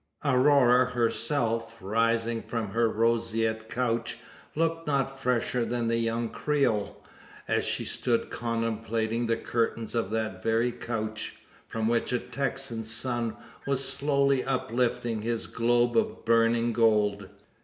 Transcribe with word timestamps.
Aurora 0.25 0.85
herself, 0.85 1.77
rising 1.79 2.41
from 2.41 2.69
her 2.69 2.89
roseate 2.89 3.69
couch, 3.69 4.17
looked 4.55 4.87
not 4.87 5.19
fresher 5.19 5.63
than 5.63 5.87
the 5.87 5.97
young 5.99 6.29
Creole, 6.29 7.05
as 7.47 7.63
she 7.65 7.85
stood 7.85 8.31
contemplating 8.31 9.27
the 9.27 9.37
curtains 9.37 9.93
of 9.93 10.09
that 10.09 10.41
very 10.41 10.71
couch, 10.71 11.35
from 11.67 11.87
which 11.87 12.11
a 12.11 12.17
Texan 12.17 12.83
sun 12.83 13.37
was 13.67 13.87
slowly 13.87 14.43
uplifting 14.43 15.21
his 15.21 15.45
globe 15.45 15.95
of 15.95 16.25
burning 16.25 16.73
gold. 16.73 17.29